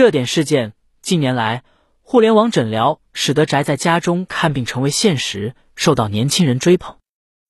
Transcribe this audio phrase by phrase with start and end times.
[0.00, 0.72] 热点事件：
[1.02, 1.62] 近年来，
[2.00, 6.96] 互联网诊疗使得宅在家中看病成为现实，受到年轻人追捧。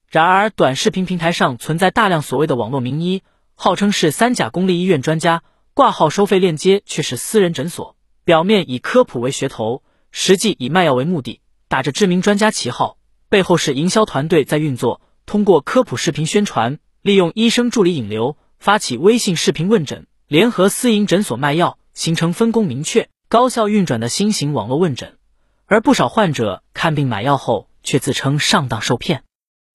[0.08, 3.22] 然而，短视频平台上存在大量所谓的网络名医，
[3.54, 5.44] 号称是三甲公立医院专家，
[5.74, 12.98] 挂号收费链接却是私人诊所，表面以科普为噱头，实际以卖药为目的，打着知名专家旗号，
[13.28, 25.18] 背后是营销团队在运作，通过科普视频宣传，利用医生助理引流，发起微信视频问诊，联合私营诊所卖药，形成分工明确、高效运转的新型网络问诊。
[25.66, 29.22] 而不少患者看病买药后，却自称上当受骗。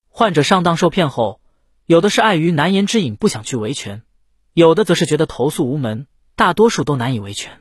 [0.08, 1.40] 患者上当受骗后，
[1.86, 4.02] 有的是碍于难言之隐不想去维权，
[4.54, 7.60] 有的则是觉得投诉无门，大多数都难以维权。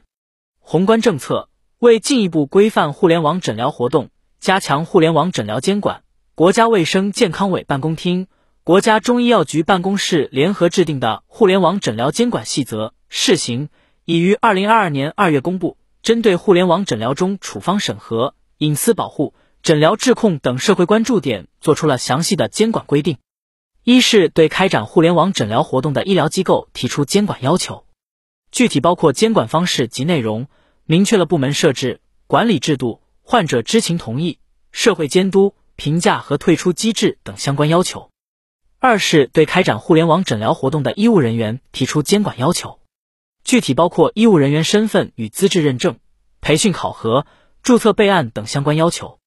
[0.60, 4.10] 宏观政策为进一步规范互联网诊疗活动，
[4.40, 6.02] 加强互联网诊疗监管，
[6.34, 8.26] 国家卫生健康委办公厅、
[8.64, 13.68] 国家中医药局办公室联合制定的《互联网诊疗监管细则（试行）》
[14.06, 19.34] 已于二零二二年二月公布，针对互联网诊疗中处方审核、隐私保护。
[19.64, 23.18] 诊疗质控等社会关注点做出了详细的监管规定。
[23.84, 27.84] 一是对开展互联网诊疗活动的医疗机构提出监管要求，
[28.52, 30.46] 具体包括监管方式及内容，
[30.86, 34.38] 明确了部门设置、管理制度、患者知情同意、
[34.72, 38.12] 社会监督、评价和退出机制等相关要求。
[38.78, 42.78] 二是对开展互联网诊疗活动的医务人员提出监管要求，
[43.46, 46.00] 具体包括医务人员身份与资质认证、
[46.42, 47.28] 培训考核、
[47.62, 49.20] 注册备案等相关要求。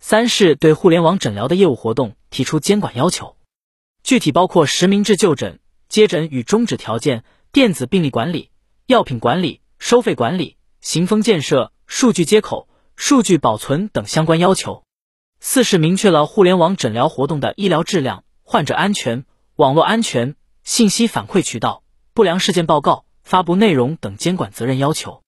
[0.00, 3.36] 三是对互联网诊疗的业务活动提出监管要求，
[4.02, 8.50] 具体包括实名制就诊、接诊与终止条件、电子病历管理、
[8.86, 14.82] 药品管理、收费管理、行风建设、数据接口、数据保存等相关要求。
[15.38, 25.22] 四是明确了互联网诊疗活动的医疗质量、患者安全、网络安全、信息反馈渠道、不良事件报告、发布内容等监管责任要求。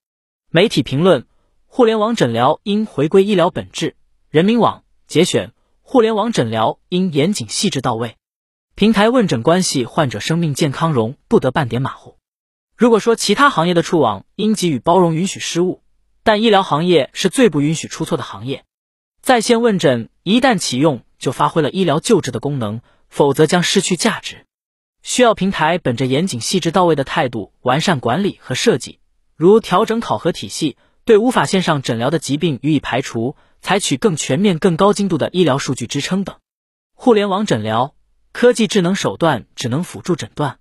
[0.50, 1.26] 媒体评论：
[1.66, 3.96] 互联网诊疗应回归医疗本质。
[4.30, 8.16] 人民网节选：互联网诊疗应严谨细致到位，
[8.74, 12.18] 平台问诊关系患者生命健康容不得半点马虎。
[12.76, 15.82] 如果说其他行业的触网应给予包容，允许失误，
[16.22, 18.64] 但医疗行业是最不允许出错的行业。
[19.22, 24.44] 在线问诊一旦启用，就发挥了医疗救治的功能，否则将失去价值。
[25.04, 28.98] 需要平台本着严谨细致到位的态度，完善管理和设计，
[29.36, 33.36] 如调整考核体系，对无法线上诊疗的疾病予以排除。
[33.60, 36.36] 采取更全面、更高精度的医疗数据支撑等。
[36.92, 37.94] 互联网诊疗
[38.30, 40.58] 科技智能手段只能辅助诊断。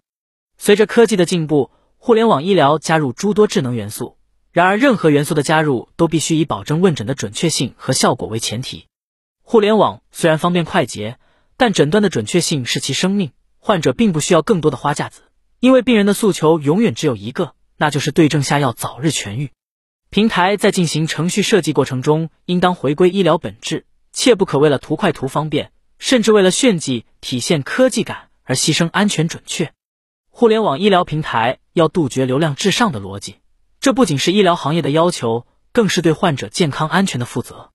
[0.57, 4.15] 随着科技的进步，互联网医疗加入诸多智能元素。
[4.53, 8.85] 然而，任何元素的加入都必须以保证问诊的准确性和效果为前提。
[9.41, 11.17] 互联网虽然方便快捷，
[11.57, 13.31] 但诊断的准确性是其生命。
[13.65, 15.21] 患者并不需要更多的花架子，
[15.61, 19.51] 因为病人的诉求永远只有一个，那就是对症下药，早日痊愈。
[20.09, 29.71] 平台在进行程序设计过程中，应当回归医疗本质，切不可为了图快图方便，甚至为了炫技体现科技感而牺牲安全准确。
[30.29, 33.37] 互联网医疗平台要杜绝流量至上的逻辑，
[33.79, 37.71] 这不仅是医疗行业的要求，更是对患者健康安全的负责。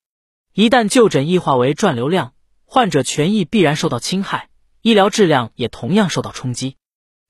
[0.53, 2.35] 一旦就诊异化为赚流量，
[2.67, 4.51] 患者权益必然受到侵害，
[4.89, 6.77] 医疗质量也同样受到冲击。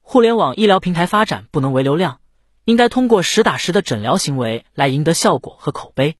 [0.00, 2.20] 互联网医疗平台发展不能为流量。
[2.64, 6.16] 应该通过实打实的诊疗行为来赢得效果和口碑，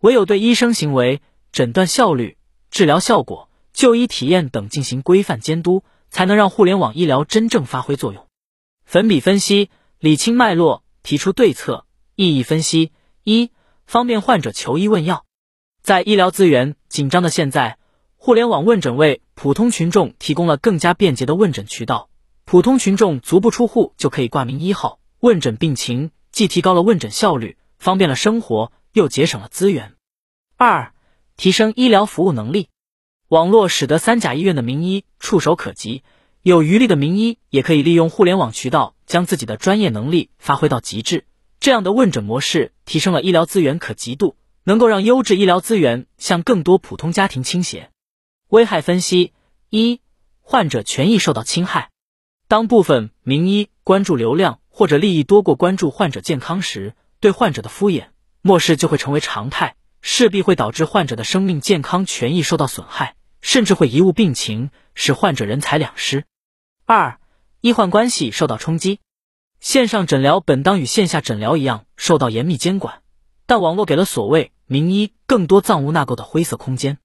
[0.00, 1.22] 唯有对医生行为、
[1.52, 2.36] 诊断效率、
[2.68, 8.26] 治疗效果、就医体验等进行规范监督，才能让互联网医疗真正发挥作用。
[8.84, 11.86] 粉笔分析，理清脉络，提出对策。
[12.16, 12.90] 意义分析：
[13.22, 13.52] 一、
[13.86, 15.24] 方便患者求医问药。
[15.80, 17.78] 在医疗资源紧张的现在，
[18.24, 22.08] 互联网问诊为普通群众提供了更加便捷的问诊渠道，
[22.44, 25.00] 普通群众足不出户就可以挂名医号。
[25.18, 29.94] 问诊病情既提高了问诊效率，方便了生活，又节省了资源。
[30.56, 30.92] 二、
[31.36, 32.68] 提升医疗服务能力。
[33.26, 36.04] 网络使得三甲医院的名医触手可及，
[36.42, 41.24] 有余力的名医也可以利用互联网渠道，将自己的专业能力发挥到极致。
[41.58, 47.90] 这样的问诊模式提升了医疗资源可及度，能够让优质医疗资源向更多普通家庭倾斜。
[48.52, 49.32] 危害分析：
[49.70, 50.02] 一、
[50.42, 51.90] 患者权益受到侵害。
[52.48, 54.58] 当部分名医关注流量。
[54.74, 58.06] 或者利益多过关注患者健康时，对患者的敷衍
[58.40, 66.24] 漠视就会成为常态，势必会导致患者的生命健康权益受到损害，甚至会贻误病情，使患者人财两失。
[66.86, 67.20] 二、
[67.60, 69.00] 医患关系受到冲击。
[69.60, 73.02] 线上诊疗本当与线下诊疗一样受到严密监管，
[73.44, 76.96] 但网络给了所谓名医更多藏污纳垢的灰色空间。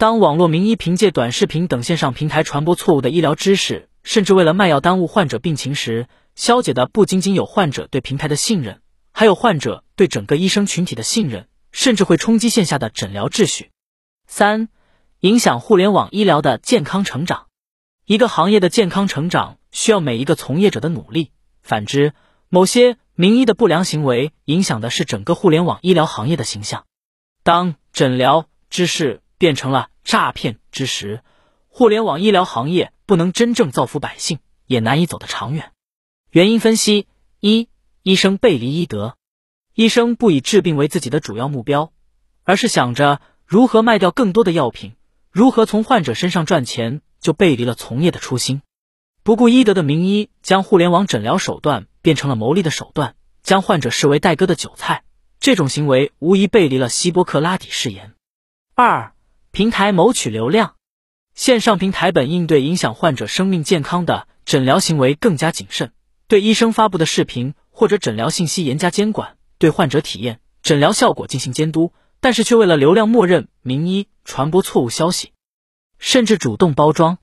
[0.00, 8.80] 当网络名医凭借短视频等线上平台传播错误的医疗知识，甚至为了卖药耽误患者病情时，消解的不仅仅有患者对平台的信任，
[9.12, 13.72] 还有患者对整个医生群体的信任，甚至会冲击线下的诊疗秩序。
[14.26, 14.70] 三、
[15.18, 17.48] 影响互联网医疗的健康成长。
[18.06, 21.30] 一个行业的健康成长需要每一个从业者的努力，
[21.62, 22.14] 反之，
[22.48, 26.86] 某些名医的不良行为影响的是整个互联网医疗行业的形象。
[27.42, 31.22] 当诊疗知识变成了诈骗之时，
[31.66, 35.72] 互联网医疗行业不能真正造福百姓，也难以走得长远。
[36.30, 37.08] 原因分析：
[37.40, 37.70] 一、
[38.02, 39.16] 医生背离医德，
[39.74, 41.90] 医生不以治病为自己的主要目标，
[42.44, 44.92] 而是想着如何卖掉更多的药品，
[45.30, 47.00] 如何从患者身上赚钱。
[47.20, 48.62] 就背离了从业的初心，
[49.22, 55.04] 不顾医德的名医将互联网诊疗手段变成了牟利的手段，将患者视为待割的韭菜，
[55.38, 58.14] 这种行为无疑背离了希波克拉底誓言。
[58.74, 59.12] 二、
[59.52, 60.76] 平台谋取流量，
[61.34, 65.90] 线上平台本应对影响患者生命健康的诊疗行为更加谨慎，
[66.28, 75.32] 对医生发布的视频或者诊疗信息严加监管，对患者体验、诊疗效果进行监督，但是却为了流量默认名医传播错误消息。
[75.98, 77.18] 甚至主动包装，